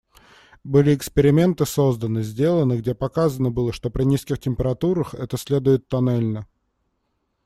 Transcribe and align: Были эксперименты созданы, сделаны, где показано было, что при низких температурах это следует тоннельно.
Были 0.63 0.95
эксперименты 0.95 1.67
созданы, 1.67 2.23
сделаны, 2.23 2.79
где 2.79 2.95
показано 2.95 3.51
было, 3.51 3.71
что 3.71 3.91
при 3.91 4.01
низких 4.01 4.39
температурах 4.39 5.13
это 5.13 5.37
следует 5.37 5.87
тоннельно. 5.89 6.47